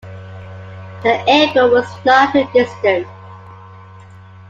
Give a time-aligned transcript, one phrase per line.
[1.03, 3.05] The airport was not too distant.